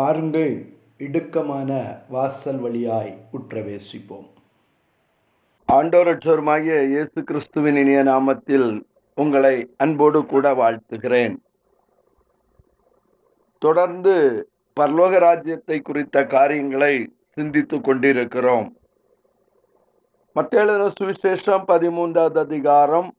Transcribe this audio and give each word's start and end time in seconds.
பாருங்கள் 0.00 0.52
இடுக்கமான 0.98 1.70
வாசல் 2.08 2.58
வழியாய் 2.58 3.10
உற்றவேசிப்போம். 3.32 4.28
ஆண்டோரட்சருமாகிய 5.68 6.88
இயேசு 6.88 7.24
கிறிஸ்துவின் 7.24 7.76
இனிய 7.76 8.02
நாமத்தில் 8.02 8.82
உங்களை 9.14 9.74
அன்போடு 9.76 10.26
கூட 10.26 10.54
வாழ்த்துகிறேன். 10.54 11.34
தொடர்ந்து 13.58 14.14
பரலோக 14.80 15.18
ராஜ்யத்தை 15.18 15.80
குறித்த 15.80 16.26
காரியங்களை 16.26 17.12
சிந்தித்து 17.22 17.80
கொண்டிருக்கிறோம். 17.80 18.76
மத்தேழுதின 20.36 20.88
சுவிசேஷம் 21.00 21.68
பதிமூன்றாவது 21.72 22.38
அதிகாரம் 22.38 23.16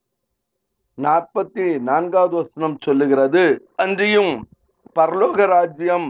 நாற்பத்தி 0.98 1.80
நான்காவது 1.80 2.36
வசனம் 2.36 2.78
சொல்லுகிறது 2.80 3.66
அன்றியும் 3.76 4.50
பரலோக 5.00 5.46
ராஜ்யம் 5.46 6.10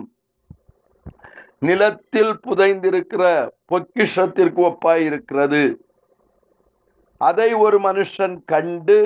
நிலத்தில் 1.62 2.34
புதைந்திருக்கிற 2.48 3.24
பொக்கிஷத்திற்கு 3.72 4.62
ஒப்பாய் 4.70 5.04
இருக்கிறது. 5.04 5.64
அதை 7.22 7.54
ஒரு 7.54 7.78
மனுஷன் 7.80 8.36
கண்டு 8.46 9.00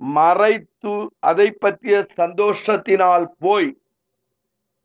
மறைத்து 0.00 0.94
அதை 1.20 1.48
பற்றிய 1.50 2.06
சந்தோஷத்தினால் 2.16 3.26
போய் 3.38 3.70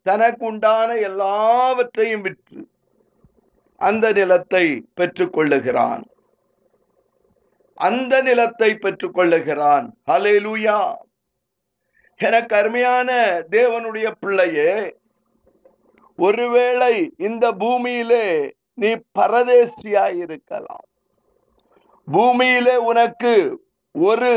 தனக்குண்டான 0.05 0.89
எல்லாவற்றையும் 1.01 2.21
விற்று 2.21 2.59
அந்த 3.81 4.05
நிலத்தை 4.11 4.65
பெற்றுக்கொள்ளுகிறான். 4.99 6.03
அந்த 7.77 8.13
நிலத்தை 8.21 8.69
பெற்றுக்கொள்ளுகிறான். 8.81 9.85
ஹலேலூயா 10.11 10.79
எனக்கு 12.19 12.55
அருமையான 12.55 13.11
தேவனுடைய 13.51 14.07
பிள்ளையே 14.19 14.99
ஒருவேளை 16.17 17.13
இந்த 17.17 17.51
பூமியிலே 17.51 18.55
நீ 18.73 18.89
பரதேசியாய் 19.19 20.17
இருக்கலாம். 20.17 20.85
பூமியிலே 22.07 22.75
உனக்கு 22.75 23.33
ஒரு 23.95 24.33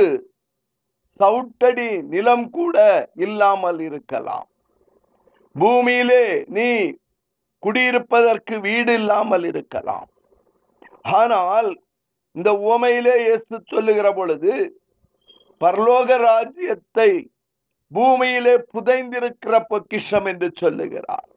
சவுட்டடி 1.20 2.02
நிலம் 2.02 2.50
கூட 2.50 2.76
இல்லாமல் 3.14 3.80
இருக்கலாம். 3.80 4.48
பூமியிலே 5.56 6.44
நீ 6.46 6.68
குடியிருப்பதற்கு 7.62 8.60
வீடு 8.60 8.92
இல்லாமல் 8.92 9.44
இருக்கலாம். 9.44 10.08
ஆனால் 11.02 11.70
இந்த 12.32 12.52
உவமையிலே 12.52 13.14
இயேசு 13.24 13.60
சொல்லுகிற 13.66 14.12
பொழுது 14.12 14.80
பரலோக 15.60 16.16
ராஜ்யத்தை 16.16 17.10
பூமியிலே 17.92 18.54
புதைந்திருக்கிற 18.72 19.54
பொக்கிஷம் 19.68 20.24
என்று 20.24 20.50
சொல்லுகிறார். 20.54 21.28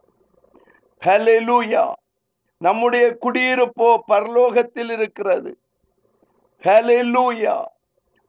ஹலெலூயா 1.06 1.86
நம்முடைய 2.62 3.06
குடியிருப்போ 3.24 3.90
பரலோகத்தில் 4.12 4.92
இருக்கிறது. 4.98 5.52
ஹலெலூயா 6.64 7.56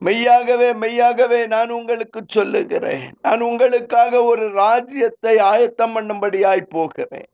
மெய்யாகவே 0.02 0.68
மெய்யாகவே 0.72 1.46
நான் 1.46 1.70
உங்களுக்கு 1.70 2.20
சொல்லுகிறேன். 2.26 3.04
நான் 3.22 3.40
உங்களுக்காக 3.40 4.22
ஒரு 4.22 4.44
ராஜ்யத்தை 4.52 5.38
ஆயத்தம் 5.38 5.94
பண்ணும்படியாய் 5.96 6.62
போகிறேன். 6.68 7.28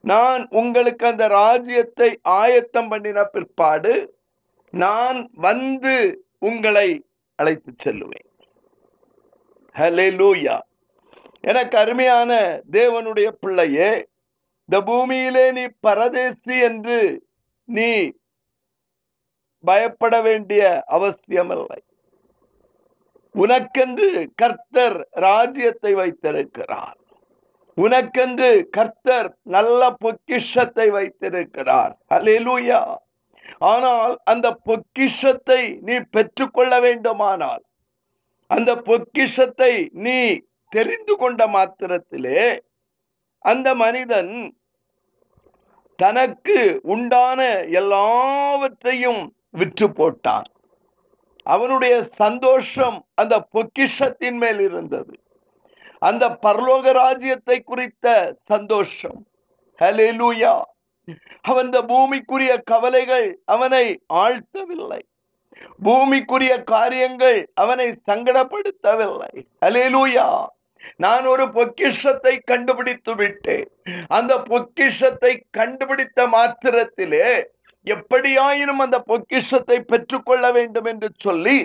நான் 0.00 0.42
உங்களுக்கு 0.50 1.06
அந்த 1.06 1.24
ராஜ்யத்தை 1.28 2.08
ஆயத்தம் 2.22 2.88
பண்ணின 2.88 3.24
பிற்பாடு 3.24 3.94
நான் 4.70 5.18
வந்து 5.34 5.94
உங்களை 6.38 6.88
அழைத்து 7.38 7.72
செல்லுவேன். 7.84 8.28
ஹலே 9.74 10.08
லூயா 10.20 10.56
எனக்கு 11.40 11.78
அருமையான 11.78 12.32
தேவனுடைய 12.70 13.28
பிள்ளையே 13.40 13.90
இந்த 14.72 14.80
பூமியிலே 14.84 15.42
நீ 15.56 15.62
பரதேசி 15.80 16.54
என்று 16.58 16.98
நீ 17.68 17.88
பயப்பட 19.64 20.14
வேண்டிய 20.20 20.62
அவசியமில்லை. 20.86 21.80
உனக்கென்று 23.34 24.08
கர்த்தர் 24.34 24.96
ராஜ்யத்தை 25.24 25.92
வைத்திருக்கிறார். 25.94 26.96
உனக்கென்று 27.76 28.48
கர்த்தர் 28.76 29.28
நல்ல 29.56 29.90
பொக்கிஷத்தை 30.04 30.86
வைத்திருக்கிறார். 30.90 31.92
அலேலூயா 32.08 32.80
ஆனால் 33.72 34.16
அந்த 34.24 34.54
பொக்கிஷத்தை 34.70 35.60
நீ 35.82 35.98
பெற்றுக்கொள்ள 36.16 36.80
வேண்டுமானால் 36.80 37.62
அந்த 38.50 38.70
பொக்கிஷத்தை 38.88 39.72
நீ 40.06 40.18
தெரிந்து 40.72 41.16
கொண்ட 41.16 41.42
மாத்திரத்திலே 41.58 42.42
அந்த 43.44 43.68
மனிதன் 43.74 44.34
தனக்கு 46.02 46.58
உண்டான 46.92 47.40
எல்லாவற்றையும் 47.80 49.20
விற்று 49.50 49.86
போட்டான். 49.88 50.48
அவனுடைய 51.46 51.94
சந்தோஷம் 52.02 52.98
அந்த 53.14 53.34
பொக்கிஷத்தின் 53.52 54.38
மேல் 54.42 54.60
இருந்தது. 54.60 55.14
அந்த 56.02 56.24
பரலோக 56.42 56.92
ராஜ்யத்தை 56.92 57.56
குறித்த 57.60 58.36
சந்தோஷம். 58.44 59.20
ஹலேலூயா 59.82 60.54
அவன் 61.42 61.64
இந்த 61.64 61.80
பூமிக்குரிய 61.82 62.52
கவலைகள் 62.64 63.28
அவனை 63.54 63.84
ஆழ்த்தவில்லை. 64.22 65.02
பூமிக்குரிய 65.84 66.52
காரியங்கள் 66.74 67.40
அவனை 67.54 67.86
சங்கடப்படுத்தவில்லை. 68.10 69.32
அலேலூயா 69.66 70.26
நான் 70.96 71.24
ஒரு 71.24 71.44
பொக்கிஷத்தை 71.50 72.34
கண்டுபிடித்து 72.50 73.14
விட்டேன். 73.14 73.68
அந்த 74.08 74.32
பொக்கிஷத்தை 74.38 75.32
கண்டுபிடித்த 75.50 76.26
மாத்திரத்திலே 76.26 77.44
எப்படியாயினும் 77.86 78.82
அந்த 78.84 78.98
பொக்கிஷத்தை 78.98 79.80
பெற்றுக்கொள்ள 79.80 80.52
வேண்டும் 80.52 80.84
என்று 80.84 81.08
சொல்லி 81.16 81.56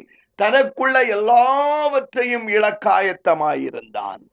தனக்குள்ள 0.41 0.95
எல்லாவற்றையும் 1.07 2.47
இலக்காயத்தமாயிருந்தான். 2.47 4.23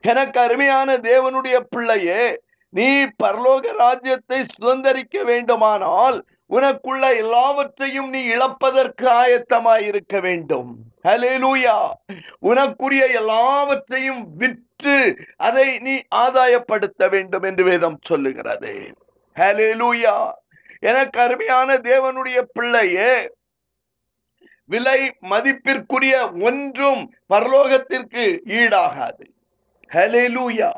எனக்கு 0.00 0.38
அருமையான 0.40 0.96
தேவனுடைய 0.96 1.56
பிள்ளையே 1.68 2.22
நீ 2.68 2.88
பரலோக 3.22 3.72
ராஜ்யத்தை 3.78 4.38
சுதந்திரிக்க 4.54 5.24
வேண்டுமானால் 5.24 6.16
உனக்குள்ள 6.50 7.02
எல்லாவற்றையும் 7.16 8.08
நீ 8.08 8.20
இழப்பதற்கு 8.28 9.06
ஆயத்தமாயிருக்க 9.22 10.20
வேண்டும். 10.20 10.72
ஹலேலூயா 11.04 11.76
உனக்குரிய 12.50 13.02
எல்லாவற்றையும் 13.12 14.22
விற்று 14.36 14.98
அதை 15.36 15.66
நீ 15.78 15.94
ஆதாயப்படுத்த 16.16 17.08
வேண்டும் 17.10 17.42
என்று 17.42 17.64
வேதம் 17.64 17.98
சொல்லுகிறது. 18.02 18.74
ஹலேலூயா 19.36 20.16
எனக்கு 20.80 21.18
அருமையான 21.20 21.76
தேவனுடைய 21.90 22.38
பிள்ளையே 22.52 23.12
விலை 24.70 25.00
மதிப்பிற்குரிய 25.20 26.16
ஒன்றும் 26.40 27.02
பரலோகத்திற்கு 27.28 28.24
ஈடாகாது. 28.60 29.24
ஹலேலூயா 29.90 30.70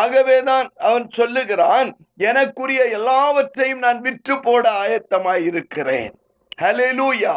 ஆகவேதான் 0.00 0.68
அவன் 0.88 1.08
சொல்லுகிறான் 1.10 1.88
எனக்குரிய 2.18 2.80
எல்லாவற்றையும் 2.90 3.78
நான் 3.78 4.00
விற்று 4.00 4.36
போட 4.40 4.64
ஆயத்தமாய் 4.82 5.44
இருக்கிறேன் 5.44 6.14
ஹலெலூயா 6.62 7.34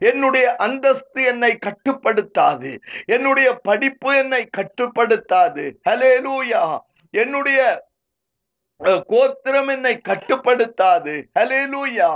என்னுடைய 0.00 0.56
அந்தஸ்து 0.56 1.22
என்னை 1.22 1.58
கட்டுப்படுத்தாது. 1.66 2.72
என்னுடைய 3.06 3.54
படிப்பு 3.68 4.16
என்னை 4.16 4.48
கட்டுப்படுத்தாது. 4.56 5.64
ஹலேலூயா 5.90 6.64
என்னுடைய 7.14 7.60
கோத்திரம் 9.08 9.68
என்னை 9.68 9.94
கட்டுப்படுத்தாது. 10.08 11.14
ஹலேலூயா 11.38 12.10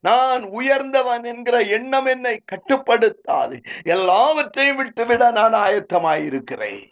நான் 0.00 0.42
உயர்ந்தவன் 0.44 1.24
என்கிற 1.24 1.58
எண்ணம் 1.60 2.06
என்னை 2.06 2.34
கட்டுப்படுத்தாது. 2.52 3.56
எல்லாவற்றையும் 3.84 4.76
விட்டுவிட 4.76 5.30
நான் 5.30 5.56
ஆயத்தமாயிருக்கிறேன். 5.66 6.89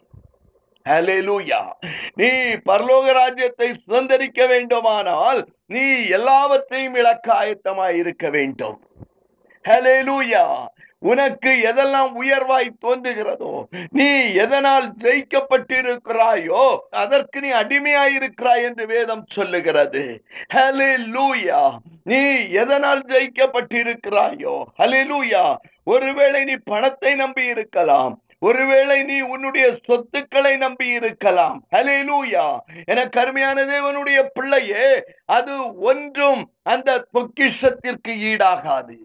நீ 2.21 2.31
பரலோக 2.69 3.13
ராஜ்யத்தை 3.13 3.69
சுதந்திரிக்க 3.75 4.47
வேண்டுமானால் 4.49 5.41
நீ 5.67 5.85
எல்லாவற்றையும் 6.09 6.95
இழக்க 6.95 7.27
ஆயத்தமாய் 7.33 7.97
இருக்க 7.97 8.29
வேண்டும். 8.29 8.79
ஹலேலூயா 9.65 10.45
உனக்கு 11.03 11.51
எதெல்லாம் 11.71 12.13
உயர்வாய் 12.21 12.69
தோன்றுகிறதோ 12.85 13.53
நீ 13.91 14.09
எதனால் 14.45 14.87
ஜெயிக்கப்பட்டிருக்கிறாயோ 15.05 16.63
அதற்கு 17.03 17.41
நீ 17.41 17.51
அடிமையாயிருக்கிறாய் 17.51 18.63
என்று 18.63 18.87
வேதம் 18.87 19.25
சொல்லுகிறது. 19.27 20.03
ஹலே 20.55 20.93
லூயா 21.15 21.61
நீ 22.05 22.23
எதனால் 22.63 23.03
ஜெயிக்கப்பட்டிருக்கிறாயோ 23.13 24.55
ஹலே 24.81 25.03
லூயா 25.11 25.45
ஒருவேளை 25.85 26.45
நீ 26.45 26.57
பணத்தை 26.65 27.15
நம்பி 27.15 27.45
இருக்கலாம் 27.55 28.17
ஒருவேளை 28.41 29.03
நீ 29.03 29.21
உன்னுடைய 29.21 29.75
சொத்துக்களை 29.85 30.57
நம்பி 30.57 30.87
இருக்கலாம். 30.87 31.67
ஹலேலூயா 31.77 32.59
என 32.87 33.09
கருமையான 33.09 33.65
தேவனுடைய 33.65 34.23
பிள்ளையே 34.33 35.05
அது 35.25 35.79
ஒன்றும் 35.79 36.53
அந்த 36.63 37.07
பொக்கிஷத்திற்கு 37.15 38.09
ஈடாகாது. 38.09 38.97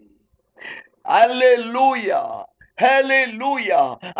அல்லேலூயா 1.08 2.22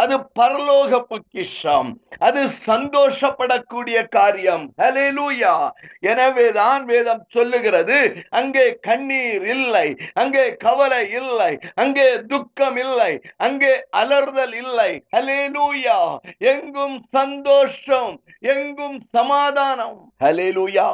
அது 0.02 0.16
பரலோக 0.38 0.98
பொக்கிஷம் 1.08 1.90
அது 2.18 2.42
சந்தோஷப்படக்கூடிய 2.66 3.98
காரியம். 4.08 4.64
ஹalleluya 4.82 5.54
எனவேதான் 6.00 6.84
வேதம் 6.84 7.24
சொல்லுகிறது 7.28 7.98
அங்கே 8.30 8.66
கண்ணீர் 8.88 9.46
இல்லை 9.54 9.88
அங்கே 10.14 10.44
கவலை 10.56 11.02
இல்லை 11.20 11.52
அங்கே 11.74 12.06
துக்கம் 12.32 12.76
இல்லை 12.76 13.12
அங்கே 13.36 13.72
அலறுதல் 14.02 14.54
இல்லை. 14.62 14.92
ஹalleluya 15.16 15.98
எங்கும் 16.38 16.96
சந்தோஷம் 17.18 18.12
எங்கும் 18.54 18.98
சமாதானம். 19.16 19.98
ஹலே 20.24 20.48
லூயா 20.56 20.88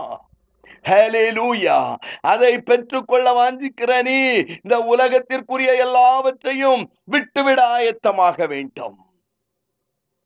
அதை 2.21 2.53
பெற்றுக்கொள்ள 2.59 3.27
வாஞ்சிக்கிற 3.33 4.03
நீ 4.03 4.19
இந்த 4.63 4.77
உலகத்திற்குரிய 4.93 5.71
எல்லாவற்றையும் 5.87 6.83
விட்டுவிட 7.05 7.61
ஆயத்தமாக 7.77 8.47
வேண்டும். 8.47 8.99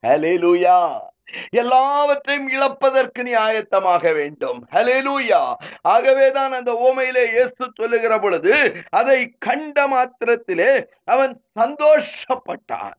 ஹலேலூயா 0.06 0.78
எல்லாவற்றையும் 1.50 2.48
இழப்பதற்கு 2.48 3.20
நீ 3.22 3.32
ஆயத்தமாக 3.32 4.12
வேண்டும். 4.12 4.58
ஹலேலூயா 4.72 5.40
ஆகவேதான் 5.82 6.52
அந்த 6.52 6.72
ஓமையிலே 6.86 7.24
இயேசு 7.30 7.64
சொல்லுகிற 7.74 8.18
பொழுது 8.18 8.54
அதை 8.90 9.18
கண்ட 9.38 9.86
மாத்திரத்திலே 9.88 10.72
அவன் 11.04 11.32
சந்தோஷப்பட்டான். 11.60 12.98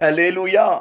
ஹலேலூயா 0.00 0.80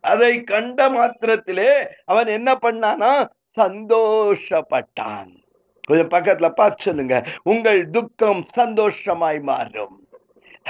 அதை 0.00 0.32
கண்ட 0.42 0.88
மாத்திரத்திலே 0.90 1.72
அவன் 2.04 2.26
என்ன 2.26 2.50
பண்ணானா 2.54 3.12
சந்தோஷப்பட்டான். 3.58 5.38
கொஞ்சம் 5.88 6.10
பக்கத்துல 6.10 6.48
பார்த்து 6.48 6.82
சொல்லுங்க. 6.82 7.24
உங்கள் 7.42 7.90
துக்கம் 7.90 8.44
சந்தோஷமாய் 8.44 9.40
மாறும். 9.40 10.04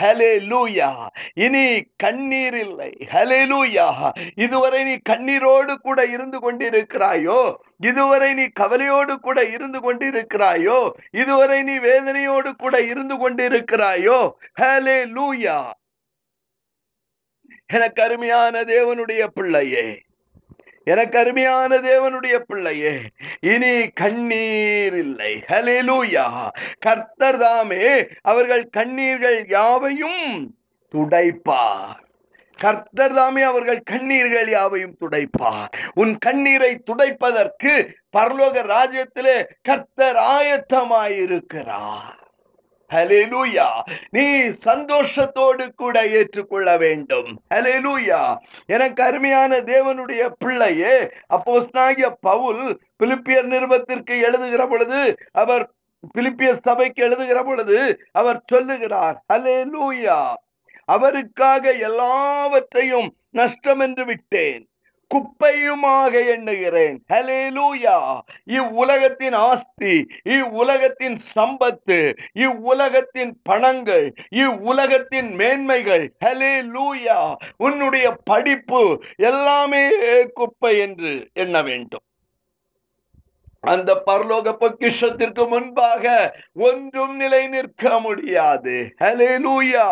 ஹலே 0.01 0.33
லூயா 0.51 1.07
இனி 1.35 1.83
கண்ணீர் 1.97 2.55
இல்லை. 2.55 2.97
ஹலே 3.13 3.41
லூயா 3.53 4.11
இதுவரை 4.35 4.85
நீ 4.85 4.95
கண்ணீரோடு 5.09 5.75
கூட 5.75 6.07
இருந்து 6.07 6.39
கொண்டிருக்கிறாயோ? 6.39 7.55
இதுவரை 7.79 8.35
நீ 8.35 8.47
கவலையோடு 8.47 9.21
கூட 9.21 9.45
இருந்து 9.45 9.81
கொண்டிருக்கிறாயோ? 9.81 10.91
இதுவரை 11.11 11.63
நீ 11.63 11.79
வேதனையோடு 11.79 12.53
கூட 12.53 12.83
இருந்து 12.83 13.17
கொண்டிருக்கிறாயோ? 13.17 14.31
ஹலே 14.61 14.99
லூயா 15.17 15.71
என 17.67 17.89
கருமையான 17.89 18.61
தேவனுடைய 18.61 19.27
பிள்ளையே 19.27 20.03
எனக்கு 20.85 21.19
அருமையான 21.19 21.77
தேவனுடைய 21.77 22.39
பிள்ளையே 22.39 23.01
இனி 23.41 23.89
கண்ணீர் 23.89 24.95
இல்லை. 24.95 25.45
ஹலிலூயா 25.49 26.49
கர்த்தர் 26.79 27.39
தாமே 27.39 28.07
அவர்கள் 28.23 28.69
கண்ணீர்கள் 28.77 29.49
யாவையும் 29.49 30.55
துடைப்பார். 30.95 32.01
கர்த்தர் 32.59 33.15
தாமே 33.15 33.43
அவர்கள் 33.43 33.83
கண்ணீர்கள் 33.91 34.49
யாவையும் 34.49 34.97
துடைப்பார். 35.01 35.69
உன் 35.95 36.19
கண்ணீரை 36.19 36.83
துடைப்பதற்கு 36.91 37.89
பரலோக 38.17 38.63
ராஜ்யத்திலே 38.63 39.45
கர்த்தர் 39.63 40.17
ஆயத்தமாயிருக்கிறார். 40.17 42.20
ஹலெலூயா 42.91 43.67
நீ 44.11 44.25
சந்தோஷத்தோடு 44.67 45.65
கூட 45.75 45.97
ஏற்றுக்கொள்ள 46.09 46.69
வேண்டும். 46.77 47.29
ஹலெலூயா 47.55 48.21
எனக்கு 48.67 49.03
அருமையான 49.03 49.61
தேவனுடைய 49.73 50.23
பிள்ளையே 50.39 50.95
அப்போஸ்னாகிய 51.37 52.09
பவுல் 52.21 52.65
பிலிப்பியர் 52.97 53.49
நிருபத்திற்கு 53.55 54.17
எழுதுகிற 54.21 54.67
பொழுது 54.67 55.01
அவர் 55.33 55.65
பிலிப்பியர் 56.17 56.65
சபைக்கு 56.65 57.01
எழுதுகிற 57.03 57.41
பொழுது 57.43 57.79
அவர் 58.13 58.41
சொல்லுகிறார் 58.53 59.19
ஹலெலூயா 59.33 60.21
அவருக்காக 60.89 61.73
எல்லாவற்றையும் 61.79 63.09
நஷ்டம் 63.31 63.81
என்று 63.81 64.05
விட்டேன். 64.05 64.63
குப்பையுமாக 65.11 66.13
எண்ணுகிறேன். 66.35 66.97
ஹலேலூயா 67.13 67.97
இவ்வுலகத்தின் 68.59 69.37
ஆஸ்தி 69.49 69.95
இவ்வுலகத்தின் 70.37 71.17
சம்பத்து 71.35 71.99
இவ்வுலகத்தின் 72.47 73.33
பணங்கள் 73.43 74.07
இவ்வுலகத்தின் 74.45 75.31
மேன்மைகள். 75.41 76.05
ஹலே 76.25 76.55
லூயா 76.75 77.19
உன்னுடைய 77.57 78.07
படிப்பு 78.31 78.85
எல்லாமே 79.31 79.85
குப்பை 80.39 80.73
என்று 80.87 81.13
எண்ண 81.33 81.63
வேண்டும். 81.63 82.05
அந்த 83.73 83.91
பரலோக 84.07 84.53
பொக்கிஷத்திற்கு 84.61 85.45
முன்பாக 85.49 86.05
ஒன்றும் 86.69 87.17
நிலை 87.17 87.43
நிற்க 87.49 87.99
முடியாது. 88.07 88.75
ஹலே 89.05 89.33
லூயா 89.47 89.87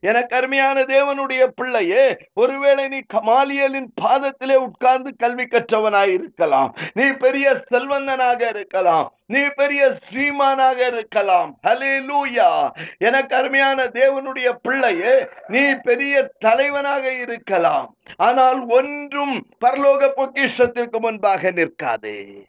எனக்கு 0.00 0.36
அருமையான 0.36 0.82
தேவனுடைய 0.82 1.46
பிள்ளையே 1.46 2.16
ஒருவேளை 2.34 2.88
நீ 2.88 3.00
கமாலியலின் 3.14 3.88
பாதத்திலே 4.00 4.54
உட்கார்ந்து 4.54 5.16
கல்வி 5.16 5.44
கற்றவனாய் 5.44 6.12
இருக்கலாம். 6.12 6.76
நீ 6.92 7.10
பெரிய 7.10 7.62
செல்வந்தனாக 7.72 8.48
இருக்கலாம். 8.48 9.14
நீ 9.26 9.40
பெரிய 9.56 9.92
ஸ்ரீமானாக 9.98 10.86
இருக்கலாம். 10.86 11.58
ஹலே 11.66 11.92
லூயா 12.08 12.70
எனக்கு 12.98 13.36
அருமையான 13.36 13.84
தேவனுடைய 13.84 14.52
பிள்ளையே 14.62 15.28
நீ 15.48 15.74
பெரிய 15.74 16.30
தலைவனாக 16.38 17.12
இருக்கலாம். 17.12 17.96
ஆனால் 18.16 18.66
ஒன்றும் 18.68 19.46
பரலோக 19.64 20.10
பொக்கிஷத்திற்கு 20.16 20.98
முன்பாக 20.98 21.50
நிற்காது. 21.50 22.44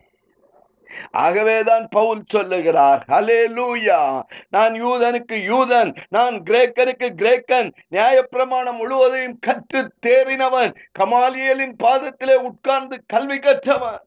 ஆகவேதான் 1.12 1.88
பவுல் 1.90 2.22
சொல்லுகிறார் 2.26 3.04
ஹலே 3.08 3.42
லூயா 3.58 4.22
நான் 4.50 4.74
யூதனுக்கு 4.74 5.34
யூதன் 5.34 5.96
நான் 6.10 6.36
கிரேக்கனுக்கு 6.36 7.10
கிரேக்கன் 7.16 7.72
நியாயப்பிரமாணம் 7.92 8.76
முழுவதையும் 8.76 9.40
கற்று 9.40 9.92
தேறினவன் 10.06 10.76
கமாலியலின் 11.00 11.76
பாதத்திலே 11.84 12.36
உட்கார்ந்து 12.36 13.02
கல்வி 13.08 13.40
கற்றவன். 13.40 14.02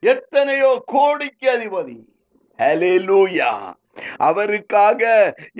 எத்தனையோ 0.00 0.82
கோடிக்கு 0.86 1.50
அதிபதி. 1.50 1.96
ஹலே 2.58 2.94
லூயா 3.08 3.74
அவருக்காக 4.18 5.02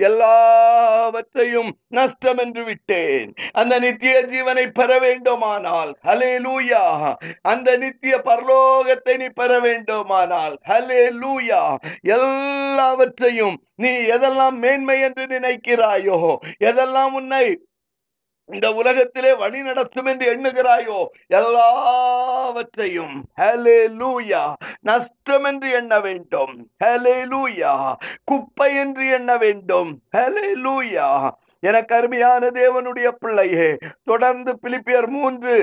எல்லாவற்றையும் 0.09 1.69
நஷ்டம் 1.87 2.37
என்று 2.37 2.63
விட்டேன். 2.63 3.29
அந்த 3.53 3.73
நித்திய 3.79 4.15
ஜீவனை 4.31 4.65
பெற 4.71 4.99
வேண்டுமானால் 4.99 5.91
ஹலே 6.07 6.33
லூயா 6.39 6.83
அந்த 7.41 7.77
நித்திய 7.77 8.15
பரலோகத்தை 8.25 9.15
நீ 9.17 9.27
பெற 9.33 9.59
வேண்டுமானால் 9.59 10.55
ஹலே 10.69 11.03
லூயா 11.21 11.61
எல்லாவற்றையும் 12.17 13.57
நீ 13.75 13.91
எதெல்லாம் 14.15 14.57
மேன்மை 14.57 14.97
என்று 15.01 15.25
நினைக்கிறாயோ 15.27 16.19
எதெல்லாம் 16.59 17.13
உன்னை 17.13 17.45
இந்த 18.49 18.67
உலகத்திலே 18.71 19.31
வழி 19.33 19.59
நடத்தும் 19.61 20.05
என்று 20.05 20.25
எண்ணுகிறாயோ 20.33 20.99
எல்லாவற்றையும். 21.39 23.15
ஹலே 23.41 23.79
லூயா 23.99 24.43
நஷ்டம் 24.81 25.43
என்று 25.43 25.69
எண்ண 25.71 25.99
வேண்டும். 25.99 26.55
குப்பை 28.23 28.71
என்று 28.75 29.05
எண்ண 29.17 29.37
வேண்டும். 29.37 29.91
ஹலே 30.17 30.49
லூயா 30.65 31.09
எனக்கு 31.69 31.93
அருமையான 31.95 32.49
தேவனுடைய 32.57 33.07
பிள்ளையே 33.21 33.69
தொடர்ந்து 34.03 34.51
பிலிப்பியர் 34.61 35.07
மூன்று 35.07 35.55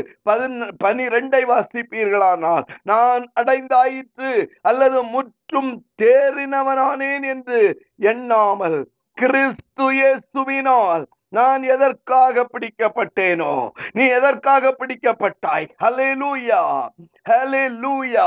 பனிரெண்டை 0.85 1.43
வாசிப்பீர்களானால் 1.53 2.65
நான் 2.83 3.25
அடைந்தாயிற்று 3.41 4.33
அல்லது 4.63 5.01
முற்றும் 5.15 5.73
தேறினவனானேன் 6.03 7.27
என்று 7.35 7.61
எண்ணாமல் 8.13 8.79
கிறிஸ்து 9.19 9.87
இயேசுவினால் 10.01 11.05
நான் 11.37 11.63
எதற்காக 11.63 12.47
பிடிக்கப்பட்டேனோ? 12.53 13.53
நீ 13.93 14.05
எதற்காக 14.09 14.75
பிடிக்கப்பட்டாய்? 14.79 15.67
ஹலே 15.85 16.09
லூயா 16.23 16.63
ஹலே 17.31 17.65
லூயா 17.83 18.27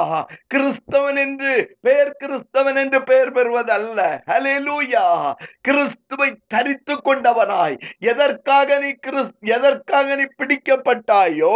கிறிஸ்தவன் 0.54 1.20
என்று 1.26 1.52
பெயர் 1.82 2.16
கிறிஸ்தவன் 2.20 2.80
என்று 2.84 3.00
பெயர் 3.04 3.32
பெறுவதல்ல. 3.34 4.00
ஹலே 4.28 4.56
லூயா 4.68 5.06
கிறிஸ்துவை 5.62 6.30
தரித்து 6.48 6.96
கொண்டவனாய். 6.96 7.78
எதற்காக 8.12 8.80
நீ 8.80 8.92
கிறிஸ் 8.92 9.36
எதற்காக 9.58 10.16
நீ 10.16 10.26
பிடிக்கப்பட்டாயோ? 10.38 11.56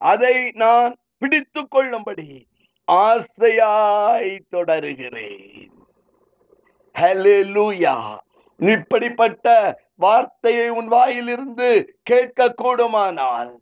அதை 0.00 0.36
நான் 0.54 0.96
பிடித்து 1.18 1.68
கொள்ளும்படி 1.68 2.46
ஆசையாய் 2.92 4.32
தொடருகிறேன். 4.52 5.70
ஹலே 6.98 7.38
லூயா 7.56 7.96
இப்படிப்பட்ட 8.60 9.80
வார்த்தையை 9.96 10.68
உன் 10.68 10.86
வாயிலிருந்து 10.86 12.00
கேட்க 12.02 12.54
கூடுமானால் 12.62 13.58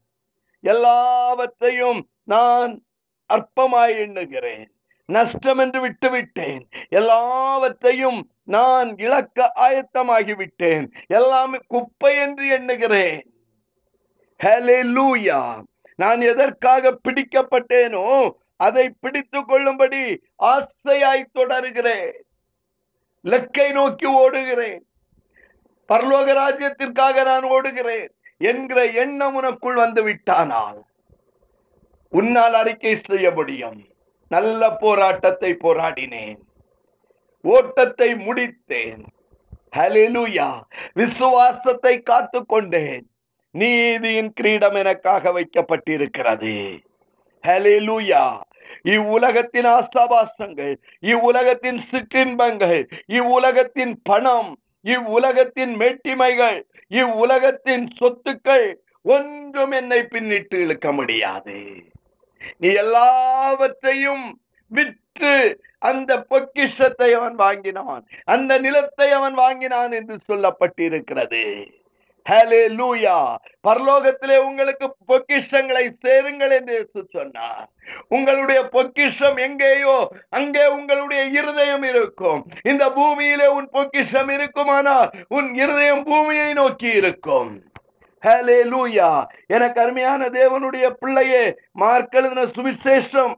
எல்லாவற்றையும் 0.60 2.08
நான் 2.24 2.84
அற்பமாய் 3.30 3.96
எண்ணுகிறேன் 3.98 4.70
நஷ்டம் 5.06 5.58
என்று 5.58 5.80
விட்டுவிட்டேன் 5.86 6.62
எல்லாவற்றையும் 6.88 8.30
நான் 8.44 8.98
இழக்க 8.98 9.52
ஆயத்தமாகிவிட்டேன் 9.54 10.90
எல்லாமே 11.06 11.58
குப்பை 11.66 12.16
என்று 12.16 12.48
எண்ணுகிறேன். 12.48 13.26
லூயா 14.40 15.62
நான் 15.96 16.20
எதற்காக 16.20 16.98
பிடிக்கப்பட்டேனோ 17.08 18.30
அதை 18.56 18.90
பிடித்து 19.00 19.44
கொள்ளும்படி 19.44 20.20
ஆசையாய் 20.36 21.32
தொடருகிறேன். 21.32 22.26
லக்கை 23.30 23.72
நோக்கி 23.72 24.08
ஓடுகிறேன். 24.14 24.80
பரலோக 25.88 26.32
ராஜ்யத்திற்காக 26.32 27.24
நான் 27.24 27.44
ஓடுகிறேன் 27.44 28.08
என்கிற 28.38 28.86
எண்ணம் 28.86 29.42
உனக்குள் 29.42 29.74
வந்து 29.74 30.02
விட்டானால் 30.02 30.84
உன்னால் 32.10 32.54
அறிக்கை 32.54 32.96
செய்ய 32.96 33.30
முடியும். 33.30 33.86
நல்ல 34.28 34.70
போராட்டத்தை 34.70 35.56
போராடினேன். 35.62 36.38
ஓட்டத்தை 37.42 38.14
முடித்தேன். 38.14 39.02
ஹalleluya. 39.76 40.62
விசுவாசத்தை 40.92 42.02
காத்து 42.02 42.46
கொண்டேன் 42.46 43.10
நீதியின் 43.50 44.32
கிரீடம் 44.32 44.74
எனக்காக 44.74 45.30
வைக்கப்பட்டிருக்கிறது. 45.30 46.78
ஹலிலுயா 47.42 48.40
இவ்வுலகத்தின் 48.94 49.68
ஆசாபாசங்கள் 49.76 50.74
இவ்வுலகத்தின் 51.02 51.80
சிற்றின்பங்கள் 51.90 52.80
இவ்வுலகத்தின் 53.18 53.94
பணம் 54.02 54.50
இவ்வுலகத்தின் 54.84 55.72
மேட்டிமைகள் 55.80 56.58
இவ்வுலகத்தின் 56.90 57.86
சொத்துக்கள் 58.00 58.68
ஒன்றும் 59.06 59.72
என்னை 59.72 60.00
பின்னிட்டு 60.12 60.56
இழுக்க 60.64 60.92
முடியாது. 60.92 61.56
நீ 62.60 62.68
எல்லாவற்றையும் 62.74 64.24
விற்று 64.70 65.34
அந்த 65.80 66.12
பொக்கிஷத்தை 66.30 67.08
அவன் 67.14 67.36
வாங்கினான் 67.36 68.02
அந்த 68.24 68.52
நிலத்தை 68.58 69.08
அவன் 69.10 69.34
வாங்கினான் 69.34 69.92
என்று 69.92 70.16
சொல்லப்பட்டிருக்கிறது. 70.28 71.42
ஹalleluya 72.26 73.18
பரலோகத்திலே 73.66 74.36
உங்களுக்கு 74.46 74.86
பொக்கிஷங்களை 75.10 75.84
சேருங்கள் 76.02 76.52
என்று 76.56 76.76
சொன்னார். 77.14 77.68
உங்களுடைய 78.16 78.60
பொக்கிஷம் 78.74 79.38
எங்கேயோ 79.46 79.94
அங்கே 80.38 80.64
உங்களுடைய 80.76 81.22
இருதயம் 81.38 81.86
இருக்கும். 81.92 82.40
இந்த 82.70 82.84
பூமியிலே 82.98 83.48
உன் 83.58 83.68
பொக்கிஷம் 83.76 84.30
இருக்குமானால் 84.36 85.10
உன் 85.36 85.48
இருதயம் 85.62 86.04
பூமியை 86.10 86.50
நோக்கி 86.60 86.90
இருக்கும். 87.00 87.50
ஹalleluya 88.22 89.10
எனக்கு 89.56 89.78
அருமையான 89.84 90.28
தேவனுடைய 90.38 90.86
பிள்ளையே 91.02 91.44
மார்க்கெழுதின 91.84 92.44
சுவிசேஷம் 92.56 93.34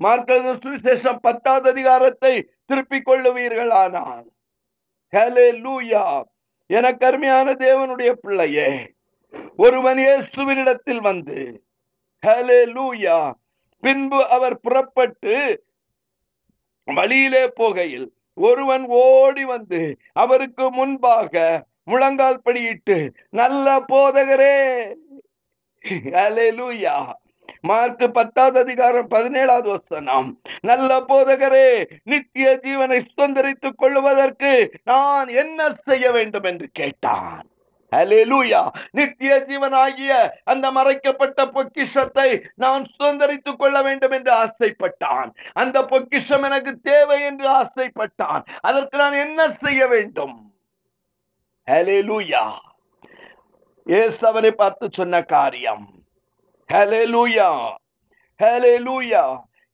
மார்க்கெழுதின 0.00 0.54
சுவிசேஷம் 0.64 1.22
பத்தாவது 1.26 1.68
அதிகாரத்தை 1.74 2.34
திருப்பிக் 2.68 3.06
கொள்ளுவீர்களானால். 3.08 4.24
லூயா 5.64 6.04
என 6.70 6.92
கருமையான 6.94 7.48
தேவனுடைய 7.60 8.10
பிள்ளையே 8.14 8.68
ஒருவன் 9.58 9.98
இயேசுவினிடத்தில் 9.98 11.02
வந்து 11.02 11.38
ஹalleluya 12.22 13.16
பின்பு 13.82 14.18
அவர் 14.26 14.56
புறப்பட்டு 14.60 15.34
வழியிலே 16.88 17.42
போகையில் 17.58 18.06
ஒருவன் 18.38 18.84
ஓடி 19.00 19.44
வந்து 19.44 19.80
அவருக்கு 20.12 20.64
முன்பாக 20.70 21.42
முழங்கால் 21.84 22.44
படியிட்டு 22.46 22.96
நல்ல 23.30 23.66
போதகரே 23.88 24.56
ஹலே 26.14 26.48
லூயா 26.50 26.96
மார்க் 27.66 28.10
பத்தாவது 28.12 28.58
அதிகாரம் 28.58 29.10
பதினேழாவது 29.10 29.68
வசனம். 29.68 30.42
நல்ல 30.60 31.00
போதகரே 31.00 31.84
நித்திய 32.04 32.60
ஜீவனை 32.62 33.04
சுதந்திரித்துக் 33.16 33.76
கொள்வதற்கு 33.76 34.70
நான் 34.84 35.28
என்ன 35.28 35.72
செய்ய 35.82 36.10
வேண்டும்? 36.10 36.42
என்று 36.42 36.68
கேட்டான். 36.72 37.48
ஹalleluya 37.96 38.68
நித்திய 38.90 39.44
ஜீவனாகிய 39.48 40.30
அந்த 40.44 40.70
மறைக்கப்பட்ட 40.70 41.46
பொக்கிஷத்தை 41.46 42.42
நான் 42.54 42.86
சுதந்திரித்துக் 42.98 43.58
கொள்ள 43.58 43.82
வேண்டும் 43.82 44.10
என்று 44.10 44.32
ஆசைப்பட்டான். 44.32 45.30
அந்த 45.52 45.84
பொக்கிஷம் 45.84 46.42
எனக்கு 46.42 46.80
தேவை 46.80 47.22
என்று 47.22 47.48
ஆசைப்பட்டான். 47.48 48.44
அதற்கு 48.60 48.98
நான் 48.98 49.12
என்ன 49.12 49.50
செய்ய 49.50 49.86
வேண்டும்? 49.86 50.52
ஹalleluya. 51.70 52.44
இயேசு 53.84 54.52
பார்த்து 54.52 54.88
சொன்ன 54.90 55.22
காரியம் 55.22 55.93
ஹலெலூயா 56.70 57.48
ஹலெலூயா 58.40 59.24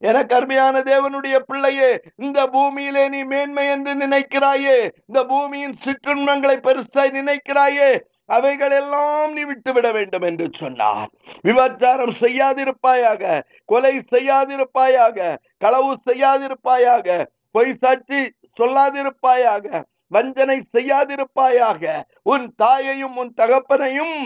எனக்கு 0.03 0.35
அருமையான 0.37 0.77
தேவனுடைய 0.83 1.37
பிள்ளையே 1.41 1.89
இந்த 2.17 2.39
பூமியிலே 2.47 3.03
நீ 3.09 3.21
மேன்மை 3.25 3.65
என்று 3.69 3.93
நினைக்கிறாயே 3.95 4.77
இந்த 5.09 5.21
பூமியின் 5.25 5.75
சிற்றுண்மங்களை 5.85 6.57
பெருசாய் 6.67 7.13
நினைக்கிறாயே 7.19 7.91
அவைகள் 8.27 8.75
எல்லாம் 8.79 9.33
நீ 9.33 9.43
விட்டுவிட 9.45 9.87
வேண்டும் 9.93 10.23
என்று 10.23 10.47
சொன்னார். 10.53 11.09
விபச்சாரம் 11.43 12.15
செய்யாதிருப்பாயாக 12.21 13.41
கொலை 13.65 13.95
செய்யாதிருப்பாயாக 14.13 15.37
களவு 15.59 15.93
செய்யாதிருப்பாயாக 16.09 17.27
பொய் 17.51 17.79
சாட்சி 17.83 18.21
சொல்லாதிருப்பாயாக 18.59 19.83
வஞ்சனை 20.09 20.59
செய்யாதிருப்பாயாக 20.77 21.83
உன் 22.23 22.47
தாயையும் 22.57 23.17
உன் 23.17 23.33
தகப்பனையும் 23.35 24.19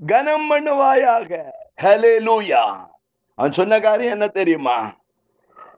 கனம் 0.00 0.48
பண்ணுவாயாக. 0.50 1.32
ஹலே 1.82 2.14
லூயா 2.26 2.62
அவன் 3.34 3.52
சொன்ன 3.52 3.80
காரியம் 3.80 4.12
என்ன 4.12 4.26
தெரியுமா? 4.26 4.78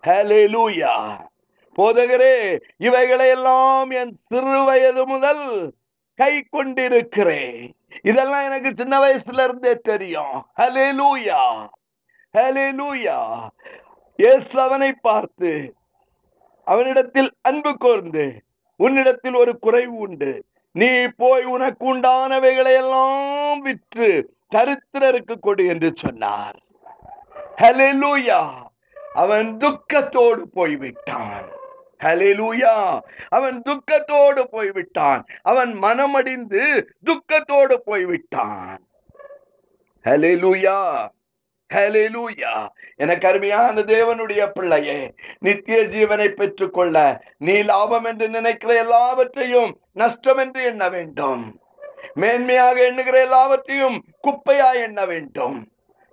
ஹலே 0.07 0.42
லூயா 0.54 0.92
போதகரே 1.78 2.61
இவைகளை 2.76 3.28
எல்லாம் 3.28 3.90
என் 3.90 4.14
சிறு 4.14 4.64
வயது 4.64 5.07
முதல் 5.07 5.75
கை 6.14 6.42
கொண்டிருக்கிறேன். 6.50 7.76
இதெல்லாம் 8.02 8.45
எனக்கு 8.45 8.71
சின்ன 8.76 8.95
வயசுல 8.99 9.45
இருந்தே 9.45 9.75
தெரியும். 9.75 10.35
ஹலே 10.61 10.88
லூயா 11.00 11.42
ஹலே 12.38 12.66
லூயா 12.80 13.19
எஸ் 14.16 14.59
அவனை 14.59 14.92
பார்த்து 14.92 15.75
அவனிடத்தில் 16.64 17.30
அன்பு 17.42 17.75
கோர்ந்து 17.78 18.26
உன்னிடத்தில் 18.76 19.35
ஒரு 19.35 19.59
குறைவு 19.59 19.95
உண்டு. 19.95 20.45
நீ 20.73 21.07
போய் 21.16 21.45
உனக்கு 21.45 21.95
உண்டானவைகளை 21.95 22.75
எல்லாம் 22.83 23.61
விற்று 23.61 24.38
தரித்திரருக்கு 24.54 25.38
கொடு 25.40 25.66
என்று 25.66 25.92
சொன்னார். 25.95 26.59
ஹலெலூயா 27.57 28.52
அவன் 29.12 29.57
துக்கத்தோடு 29.57 30.42
போய்விட்டான். 30.52 31.49
ஹலெலூயா 32.04 32.99
அவன் 33.28 33.62
துக்கத்தோடு 33.69 34.42
போய்விட்டான். 34.42 35.26
அவன் 35.42 35.73
மனமடிந்து 35.75 36.88
துக்கத்தோடு 37.04 37.75
போய்விட்டான். 37.75 38.88
ஹலெலூயா 40.04 41.09
ஹலெலூயா 41.75 42.66
எனக்கு 42.97 43.28
அருமையான 43.28 43.80
தேவனுடைய 43.80 44.47
பிள்ளையே 44.47 45.14
நித்திய 45.38 45.78
ஜீவனை 45.78 46.28
பெற்றுக்கொள்ள 46.28 47.21
நீ 47.37 47.62
லாபம் 47.62 48.04
என்று 48.04 48.28
நினைக்கிற 48.28 48.75
எல்லாவற்றையும் 48.75 49.80
நஷ்டம் 49.92 50.37
என்று 50.37 50.62
எண்ண 50.62 50.88
வேண்டும். 50.88 51.60
மேன்மையாக 52.23 52.76
எண்ணுகிற 52.88 53.16
எல்லாவற்றையும் 53.21 53.99
குப்பையா 54.26 54.71
எண்ண 54.87 55.00
வேண்டும். 55.07 55.57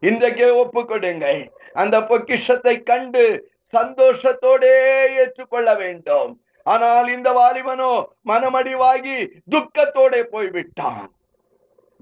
இன்றைக்கே 0.03 0.49
கொடுங்க 0.71 1.27
அந்த 1.73 1.95
பொக்கிஷத்தை 2.03 2.75
கண்டு 2.83 3.23
சந்தோஷத்தோடே 3.75 4.75
ஏற்றுக்கொள்ள 5.21 5.69
வேண்டும். 5.75 6.31
ஆனால் 6.63 7.07
இந்த 7.07 7.29
வாலிபனோ 7.39 7.91
மனமடிவாகி 8.29 9.17
துக்கத்தோடே 9.53 10.21
போய்விட்டான். 10.35 11.07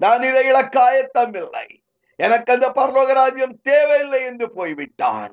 நான் 0.00 0.22
இதை 0.22 0.42
இழக்காயத்தமில்லை 0.50 1.66
எனக்கு 2.18 2.52
அந்த 2.52 2.68
பரலோக 2.78 3.12
ராஜ்யம் 3.12 3.56
தேவையில்லை 3.62 4.20
என்று 4.22 4.46
போய்விட்டான். 4.50 5.32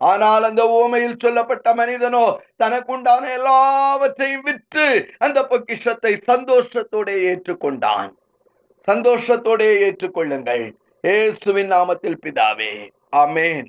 ஆனால் 0.00 0.44
அந்த 0.44 0.62
ஊமையில் 0.68 1.18
சொல்லப்பட்ட 1.18 1.74
மனிதனோ 1.74 2.24
தனக்குண்டான 2.64 3.24
எல்லாவற்றையும் 3.32 4.44
விற்று 4.44 4.86
அந்த 5.18 5.38
பொக்கிஷத்தை 5.44 6.12
சந்தோஷத்தோட 6.26 7.08
ஏற்றுக்கொண்டான். 7.30 8.10
சந்தோஷத்தோட 8.88 9.62
ஏற்றுக்கொள்ளுங்கள். 9.86 10.64
ஏசுவின் 11.04 11.72
நாமத்தில் 11.72 12.22
பிதாவே. 12.26 12.72
ஆமென். 13.16 13.68